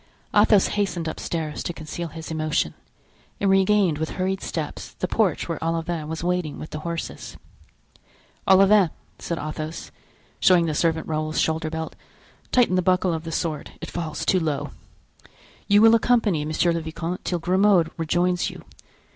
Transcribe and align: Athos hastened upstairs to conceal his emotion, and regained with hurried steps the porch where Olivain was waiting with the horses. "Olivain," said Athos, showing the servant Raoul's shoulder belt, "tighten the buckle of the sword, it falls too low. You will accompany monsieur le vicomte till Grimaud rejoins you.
Athos 0.33 0.69
hastened 0.69 1.07
upstairs 1.07 1.61
to 1.61 1.73
conceal 1.73 2.07
his 2.07 2.31
emotion, 2.31 2.73
and 3.39 3.51
regained 3.51 3.99
with 3.99 4.09
hurried 4.17 4.41
steps 4.41 4.93
the 4.93 5.07
porch 5.07 5.47
where 5.47 5.63
Olivain 5.63 6.07
was 6.07 6.23
waiting 6.23 6.57
with 6.57 6.71
the 6.71 6.79
horses. 6.79 7.37
"Olivain," 8.47 8.89
said 9.19 9.37
Athos, 9.37 9.91
showing 10.39 10.65
the 10.65 10.73
servant 10.73 11.05
Raoul's 11.07 11.39
shoulder 11.39 11.69
belt, 11.69 11.95
"tighten 12.51 12.73
the 12.75 12.81
buckle 12.81 13.13
of 13.13 13.25
the 13.25 13.31
sword, 13.31 13.73
it 13.79 13.91
falls 13.91 14.25
too 14.25 14.39
low. 14.39 14.71
You 15.67 15.83
will 15.83 15.93
accompany 15.93 16.45
monsieur 16.45 16.71
le 16.71 16.81
vicomte 16.81 17.23
till 17.23 17.37
Grimaud 17.37 17.91
rejoins 17.95 18.49
you. 18.49 18.65